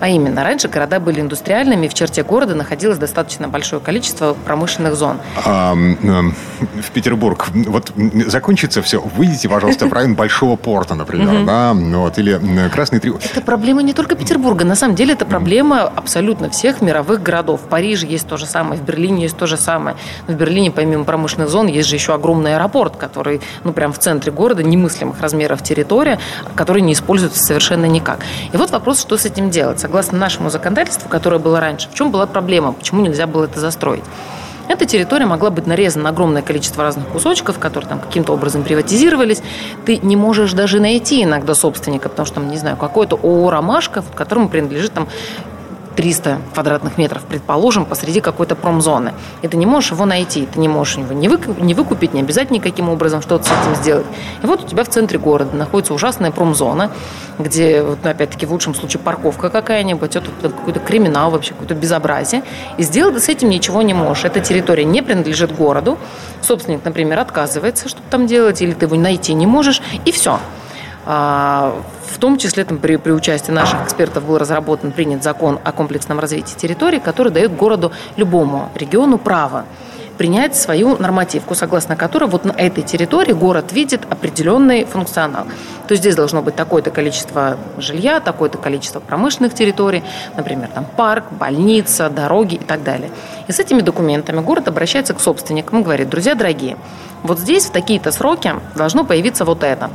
А 0.00 0.08
именно, 0.08 0.44
раньше 0.44 0.68
города 0.68 1.00
были 1.00 1.20
индустриальными, 1.20 1.88
в 1.88 1.94
черте 1.94 2.22
города 2.22 2.54
находилось 2.54 2.98
достаточно 2.98 3.48
большое 3.48 3.80
количество 3.80 4.34
промышленных 4.34 4.94
зон. 4.94 5.18
А, 5.44 5.74
в 5.74 6.90
Петербург, 6.92 7.48
вот 7.54 7.92
закончится 8.26 8.82
все, 8.82 9.00
выйдите, 9.00 9.48
пожалуйста, 9.48 9.86
в 9.86 9.92
район 9.92 10.14
Большого 10.14 10.56
порта, 10.56 10.94
например, 10.94 11.44
да, 11.44 11.72
вот, 11.74 12.18
или 12.18 12.40
Красный 12.72 13.00
Триумф. 13.00 13.24
Это 13.24 13.40
проблема 13.40 13.82
не 13.82 13.92
только 13.92 14.16
Петербурга, 14.16 14.64
на 14.64 14.74
самом 14.74 14.94
деле 14.94 15.14
это 15.14 15.24
проблема 15.24 15.82
абсолютно 15.82 16.50
всех 16.50 16.80
мировых 16.80 17.22
городов. 17.22 17.62
В 17.62 17.68
Париже 17.68 18.06
есть 18.06 18.26
то 18.26 18.36
же 18.36 18.46
самое, 18.46 18.80
в 18.80 18.84
Берлине 18.84 19.22
есть 19.22 19.36
то 19.36 19.46
же 19.46 19.56
самое. 19.56 19.96
в 20.26 20.32
Берлине, 20.32 20.70
помимо 20.70 21.04
промышленных 21.04 21.48
зон, 21.48 21.66
есть 21.66 21.88
же 21.88 21.96
еще 21.96 22.14
огромный 22.14 22.56
аэропорт, 22.56 22.96
который, 22.96 23.40
ну, 23.64 23.72
прям 23.72 23.92
в 23.92 23.98
центре 23.98 24.32
города, 24.32 24.62
немыслимых 24.62 25.20
размеров 25.20 25.62
территория, 25.62 26.18
который 26.54 26.82
не 26.82 26.92
используется 26.92 27.42
совершенно 27.42 27.86
никак. 27.86 28.20
И 28.52 28.56
вот 28.56 28.70
вопрос, 28.70 29.00
что 29.00 29.16
с 29.16 29.24
этим 29.24 29.50
делать 29.50 29.80
согласно 29.86 30.18
нашему 30.18 30.50
законодательству, 30.50 31.08
которое 31.08 31.38
было 31.38 31.60
раньше, 31.60 31.88
в 31.88 31.94
чем 31.94 32.10
была 32.10 32.26
проблема, 32.26 32.72
почему 32.72 33.02
нельзя 33.02 33.28
было 33.28 33.44
это 33.44 33.60
застроить? 33.60 34.02
Эта 34.66 34.84
территория 34.84 35.26
могла 35.26 35.50
быть 35.50 35.68
нарезана 35.68 36.04
на 36.04 36.10
огромное 36.10 36.42
количество 36.42 36.82
разных 36.82 37.06
кусочков, 37.06 37.60
которые 37.60 37.88
там 37.88 38.00
каким-то 38.00 38.32
образом 38.32 38.64
приватизировались. 38.64 39.42
Ты 39.84 39.98
не 39.98 40.16
можешь 40.16 40.54
даже 40.54 40.80
найти 40.80 41.22
иногда 41.22 41.54
собственника, 41.54 42.08
потому 42.08 42.26
что, 42.26 42.34
там, 42.34 42.50
не 42.50 42.56
знаю, 42.56 42.76
какой-то 42.76 43.14
ООО 43.14 43.48
«Ромашка», 43.48 44.02
которому 44.16 44.48
принадлежит 44.48 44.92
там 44.92 45.06
300 45.96 46.38
квадратных 46.52 46.98
метров, 46.98 47.22
предположим, 47.22 47.86
посреди 47.86 48.20
какой-то 48.20 48.54
промзоны. 48.54 49.14
И 49.42 49.48
ты 49.48 49.56
не 49.56 49.66
можешь 49.66 49.92
его 49.92 50.04
найти, 50.04 50.46
ты 50.46 50.60
не 50.60 50.68
можешь 50.68 50.98
его 50.98 51.12
не, 51.14 51.28
выкупить, 51.28 51.62
не 51.62 51.74
выкупить, 51.74 52.14
не 52.14 52.20
обязательно 52.20 52.56
никаким 52.56 52.88
образом 52.88 53.22
что-то 53.22 53.44
с 53.44 53.48
этим 53.48 53.74
сделать. 53.76 54.06
И 54.42 54.46
вот 54.46 54.64
у 54.64 54.66
тебя 54.66 54.84
в 54.84 54.88
центре 54.88 55.18
города 55.18 55.56
находится 55.56 55.94
ужасная 55.94 56.30
промзона, 56.30 56.92
где, 57.38 57.82
вот, 57.82 57.98
ну, 58.04 58.10
опять-таки, 58.10 58.46
в 58.46 58.52
лучшем 58.52 58.74
случае 58.74 59.00
парковка 59.00 59.48
какая-нибудь, 59.50 60.16
это 60.16 60.30
какой-то 60.42 60.80
криминал 60.80 61.30
вообще, 61.30 61.52
какое-то 61.52 61.74
безобразие. 61.74 62.42
И 62.76 62.82
сделать 62.82 63.14
ты 63.14 63.20
с 63.20 63.28
этим 63.28 63.48
ничего 63.48 63.82
не 63.82 63.94
можешь. 63.94 64.24
Эта 64.24 64.40
территория 64.40 64.84
не 64.84 65.02
принадлежит 65.02 65.54
городу. 65.54 65.98
Собственник, 66.42 66.84
например, 66.84 67.18
отказывается 67.18 67.88
что-то 67.88 68.04
там 68.10 68.26
делать, 68.26 68.60
или 68.60 68.72
ты 68.72 68.86
его 68.86 68.96
найти 68.96 69.32
не 69.34 69.46
можешь, 69.46 69.80
и 70.04 70.12
все. 70.12 70.38
А, 71.08 71.80
в 72.10 72.18
том 72.18 72.36
числе 72.36 72.64
там, 72.64 72.78
при, 72.78 72.96
при 72.96 73.12
участии 73.12 73.52
наших 73.52 73.84
экспертов 73.84 74.24
был 74.24 74.38
разработан, 74.38 74.90
принят 74.90 75.22
закон 75.22 75.60
о 75.62 75.70
комплексном 75.70 76.18
развитии 76.18 76.56
территории, 76.56 76.98
который 76.98 77.30
дает 77.30 77.54
городу, 77.54 77.92
любому 78.16 78.70
региону 78.74 79.16
право 79.16 79.64
принять 80.16 80.56
свою 80.56 80.96
нормативку, 80.96 81.54
согласно 81.54 81.96
которой 81.96 82.28
вот 82.28 82.44
на 82.44 82.52
этой 82.52 82.82
территории 82.82 83.32
город 83.32 83.72
видит 83.72 84.02
определенный 84.08 84.84
функционал. 84.84 85.44
То 85.86 85.92
есть 85.92 86.02
здесь 86.02 86.16
должно 86.16 86.42
быть 86.42 86.56
такое-то 86.56 86.90
количество 86.90 87.56
жилья, 87.78 88.20
такое-то 88.20 88.58
количество 88.58 89.00
промышленных 89.00 89.54
территорий, 89.54 90.02
например, 90.36 90.68
там 90.74 90.86
парк, 90.96 91.24
больница, 91.30 92.08
дороги 92.08 92.54
и 92.54 92.64
так 92.64 92.82
далее. 92.82 93.10
И 93.46 93.52
с 93.52 93.60
этими 93.60 93.80
документами 93.80 94.40
город 94.40 94.68
обращается 94.68 95.14
к 95.14 95.20
собственникам 95.20 95.80
и 95.80 95.82
говорит, 95.82 96.08
друзья 96.08 96.34
дорогие, 96.34 96.76
вот 97.22 97.38
здесь 97.38 97.66
в 97.66 97.70
такие-то 97.70 98.10
сроки 98.10 98.54
должно 98.74 99.04
появиться 99.04 99.44
вот 99.44 99.62
это. 99.62 99.90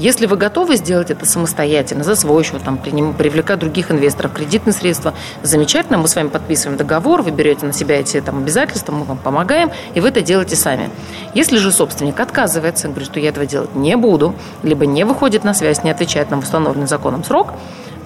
Если 0.00 0.24
вы 0.24 0.38
готовы 0.38 0.76
сделать 0.76 1.10
это 1.10 1.26
самостоятельно, 1.26 2.04
за 2.04 2.14
свой 2.14 2.42
счет, 2.42 2.62
там, 2.62 2.78
привлекать 2.78 3.58
других 3.58 3.90
инвесторов, 3.90 4.32
кредитные 4.32 4.72
средства, 4.72 5.12
замечательно, 5.42 5.98
мы 5.98 6.08
с 6.08 6.16
вами 6.16 6.28
подписываем 6.28 6.78
договор, 6.78 7.20
вы 7.20 7.32
берете 7.32 7.66
на 7.66 7.74
себя 7.74 8.00
эти 8.00 8.18
там, 8.22 8.38
обязательства, 8.38 8.92
мы 8.92 9.04
вам 9.04 9.18
помогаем, 9.18 9.70
и 9.92 10.00
вы 10.00 10.08
это 10.08 10.22
делаете 10.22 10.56
сами. 10.56 10.88
Если 11.34 11.58
же 11.58 11.70
собственник 11.70 12.18
отказывается, 12.18 12.88
говорит, 12.88 13.10
что 13.10 13.20
я 13.20 13.28
этого 13.28 13.44
делать 13.44 13.74
не 13.74 13.94
буду, 13.98 14.34
либо 14.62 14.86
не 14.86 15.04
выходит 15.04 15.44
на 15.44 15.52
связь, 15.52 15.84
не 15.84 15.90
отвечает 15.90 16.30
нам 16.30 16.38
установленный 16.38 16.86
законом 16.86 17.22
срок, 17.22 17.52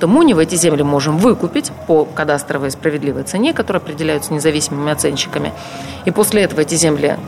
то 0.01 0.09
мы 0.09 0.19
у 0.19 0.23
него 0.25 0.41
эти 0.41 0.57
земли 0.57 0.83
можем 0.83 1.19
выкупить 1.19 1.71
по 1.87 2.05
кадастровой 2.05 2.73
справедливой 2.73 3.23
цене, 3.23 3.53
которая 3.55 3.81
определяются 3.81 4.35
независимыми 4.35 4.91
оценщиками. 4.91 5.53
И 6.07 6.11
после 6.11 6.43
этого 6.43 6.63
эти 6.63 6.75
земли 6.75 7.19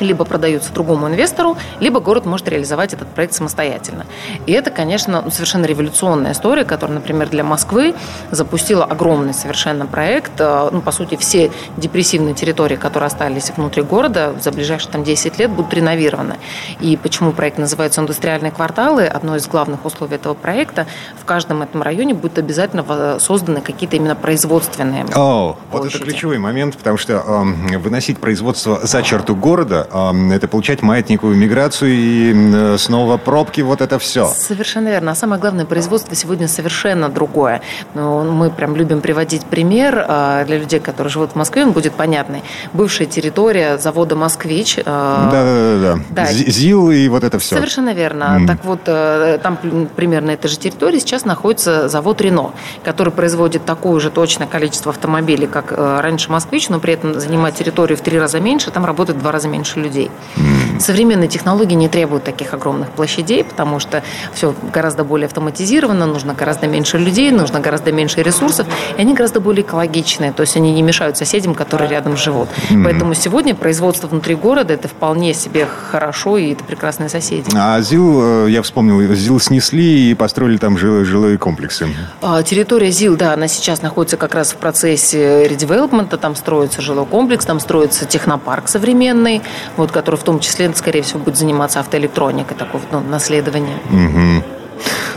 либо 0.00 0.24
продаются 0.24 0.72
другому 0.72 1.08
инвестору, 1.08 1.56
либо 1.80 2.00
город 2.00 2.26
может 2.26 2.48
реализовать 2.48 2.92
этот 2.92 3.08
проект 3.08 3.34
самостоятельно. 3.34 4.06
И 4.46 4.52
это, 4.52 4.70
конечно, 4.70 5.22
ну, 5.22 5.30
совершенно 5.30 5.66
революционная 5.66 6.32
история, 6.32 6.64
которая, 6.64 6.98
например, 6.98 7.28
для 7.28 7.44
Москвы 7.44 7.94
запустила 8.30 8.84
огромный 8.84 9.34
совершенно 9.34 9.86
проект. 9.86 10.32
Э, 10.38 10.68
ну, 10.70 10.80
по 10.80 10.92
сути, 10.92 11.16
все 11.16 11.50
депрессивные 11.76 12.34
территории, 12.34 12.76
которые 12.76 13.08
остались 13.08 13.50
внутри 13.56 13.82
города, 13.82 14.34
за 14.40 14.52
ближайшие 14.52 14.90
там, 14.90 15.04
10 15.04 15.38
лет 15.38 15.50
будут 15.50 15.72
реновированы. 15.74 16.36
И 16.80 16.96
почему 16.96 17.32
проект 17.32 17.58
называется 17.58 18.00
«Индустриальные 18.00 18.52
кварталы», 18.52 19.06
одно 19.06 19.36
из 19.36 19.46
главных 19.46 19.84
условий 19.84 20.16
этого 20.16 20.34
проекта, 20.34 20.86
в 21.20 21.24
каждом 21.24 21.62
этом 21.62 21.82
районе 21.82 22.14
будут 22.14 22.38
обязательно 22.38 23.18
созданы 23.18 23.60
какие-то 23.60 23.96
именно 23.96 24.14
производственные 24.14 25.06
О, 25.14 25.56
вот 25.70 25.86
это 25.86 25.98
ключевой 25.98 26.38
момент, 26.38 26.76
потому 26.76 26.96
что 26.96 27.14
э, 27.14 27.78
выносить 27.78 28.18
производство 28.18 28.80
за 28.82 29.02
черту 29.02 29.34
города 29.34 29.87
это 29.90 30.48
получать 30.48 30.82
маятниковую 30.82 31.36
миграцию 31.36 31.90
и 31.92 32.32
э, 32.34 32.76
снова 32.78 33.16
пробки, 33.16 33.60
вот 33.60 33.80
это 33.80 33.98
все. 33.98 34.28
Совершенно 34.28 34.88
верно. 34.88 35.12
А 35.12 35.14
самое 35.14 35.40
главное, 35.40 35.64
производство 35.64 36.14
сегодня 36.14 36.48
совершенно 36.48 37.08
другое. 37.08 37.62
Ну, 37.94 38.24
мы 38.30 38.50
прям 38.50 38.76
любим 38.76 39.00
приводить 39.00 39.44
пример 39.44 40.04
а, 40.06 40.44
для 40.44 40.58
людей, 40.58 40.80
которые 40.80 41.10
живут 41.10 41.32
в 41.32 41.34
Москве, 41.36 41.64
он 41.64 41.72
будет 41.72 41.94
понятный. 41.94 42.42
Бывшая 42.72 43.06
территория 43.06 43.78
завода 43.78 44.16
«Москвич». 44.16 44.76
Да-да-да. 44.76 45.98
да. 46.10 46.26
ЗИЛ 46.26 46.90
и 46.90 47.08
вот 47.08 47.24
это 47.24 47.38
все. 47.38 47.56
Совершенно 47.56 47.94
верно. 47.94 48.38
Mm. 48.40 48.46
Так 48.46 48.64
вот, 48.64 48.80
э, 48.86 49.38
там 49.42 49.58
примерно 49.96 50.30
этой 50.30 50.48
же 50.48 50.58
территории 50.58 50.98
сейчас 50.98 51.24
находится 51.24 51.88
завод 51.88 52.20
«Рено», 52.20 52.52
который 52.84 53.12
производит 53.12 53.64
такое 53.64 54.00
же 54.00 54.10
точное 54.10 54.46
количество 54.46 54.90
автомобилей, 54.90 55.46
как 55.46 55.72
э, 55.72 56.00
раньше 56.00 56.30
«Москвич», 56.30 56.68
но 56.68 56.80
при 56.80 56.94
этом 56.94 57.18
занимает 57.18 57.54
территорию 57.54 57.96
в 57.96 58.00
три 58.00 58.18
раза 58.18 58.40
меньше, 58.40 58.70
там 58.70 58.84
работает 58.84 59.18
в 59.18 59.22
два 59.22 59.32
раза 59.32 59.48
меньше 59.48 59.77
людей. 59.78 60.10
Mm. 60.36 60.80
Современные 60.80 61.28
технологии 61.28 61.74
не 61.74 61.88
требуют 61.88 62.24
таких 62.24 62.54
огромных 62.54 62.90
площадей, 62.90 63.42
потому 63.44 63.80
что 63.80 64.02
все 64.32 64.54
гораздо 64.72 65.04
более 65.04 65.26
автоматизировано, 65.26 66.06
нужно 66.06 66.34
гораздо 66.34 66.66
меньше 66.66 66.98
людей, 66.98 67.30
нужно 67.30 67.60
гораздо 67.60 67.92
меньше 67.92 68.22
ресурсов, 68.22 68.66
и 68.96 69.00
они 69.00 69.14
гораздо 69.14 69.40
более 69.40 69.64
экологичные, 69.64 70.32
то 70.32 70.42
есть 70.42 70.56
они 70.56 70.72
не 70.72 70.82
мешают 70.82 71.16
соседям, 71.16 71.54
которые 71.54 71.90
рядом 71.90 72.16
живут. 72.16 72.48
Mm. 72.70 72.84
Поэтому 72.84 73.14
сегодня 73.14 73.54
производство 73.54 74.06
внутри 74.06 74.34
города 74.34 74.74
это 74.74 74.88
вполне 74.88 75.34
себе 75.34 75.66
хорошо, 75.90 76.38
и 76.38 76.52
это 76.52 76.64
прекрасные 76.64 77.08
соседи. 77.08 77.50
А 77.54 77.80
ЗИЛ, 77.80 78.46
э, 78.46 78.50
я 78.50 78.62
вспомнил, 78.62 79.14
ЗИЛ 79.14 79.40
снесли 79.40 80.10
и 80.10 80.14
построили 80.14 80.58
там 80.58 80.78
жилые 80.78 81.38
комплексы. 81.38 81.88
А, 82.22 82.42
территория 82.42 82.90
ЗИЛ, 82.90 83.16
да, 83.16 83.32
она 83.32 83.48
сейчас 83.48 83.82
находится 83.82 84.16
как 84.16 84.34
раз 84.34 84.52
в 84.52 84.56
процессе 84.56 85.46
редевелопмента, 85.48 86.16
там 86.18 86.34
строится 86.36 86.82
жилой 86.82 87.06
комплекс, 87.06 87.44
там 87.44 87.60
строится 87.60 88.04
технопарк 88.04 88.68
современный, 88.68 89.42
вот, 89.76 89.90
который 89.92 90.16
в 90.16 90.22
том 90.22 90.40
числе, 90.40 90.72
скорее 90.74 91.02
всего, 91.02 91.20
будет 91.20 91.36
заниматься 91.36 91.80
автоэлектроникой, 91.80 92.56
такое 92.56 92.80
ну, 92.90 93.00
наследование. 93.00 93.76
Угу. 93.90 94.44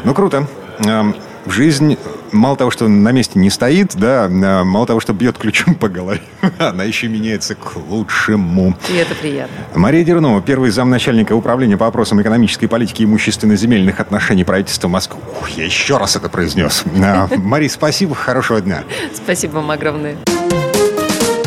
Ну, 0.03 0.13
круто. 0.13 0.47
Эм, 0.85 1.15
жизнь 1.45 1.97
мало 2.31 2.55
того, 2.55 2.71
что 2.71 2.87
на 2.87 3.11
месте 3.11 3.39
не 3.39 3.49
стоит, 3.49 3.95
да, 3.95 4.25
а 4.25 4.63
мало 4.63 4.87
того, 4.87 4.99
что 4.99 5.13
бьет 5.13 5.37
ключом 5.37 5.75
по 5.75 5.89
голове, 5.89 6.21
она 6.59 6.83
еще 6.83 7.07
меняется 7.07 7.55
к 7.55 7.75
лучшему. 7.75 8.75
И 8.89 8.95
это 8.95 9.15
приятно. 9.15 9.55
Мария 9.75 10.03
Дернова, 10.03 10.41
первый 10.41 10.71
замначальника 10.71 11.33
управления 11.33 11.77
по 11.77 11.85
вопросам 11.85 12.21
экономической 12.21 12.67
политики 12.67 13.01
и 13.01 13.05
имущественно-земельных 13.05 13.99
отношений 13.99 14.43
правительства 14.43 14.87
Москвы. 14.87 15.21
Ух, 15.39 15.49
я 15.49 15.65
еще 15.65 15.97
раз 15.97 16.15
это 16.15 16.29
произнес. 16.29 16.83
А, 17.01 17.27
Мария, 17.37 17.69
спасибо, 17.69 18.15
хорошего 18.15 18.61
дня. 18.61 18.83
Спасибо 19.13 19.55
вам 19.55 19.71
огромное. 19.71 20.17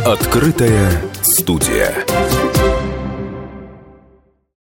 Открытая 0.05 0.91
студия. 1.23 1.95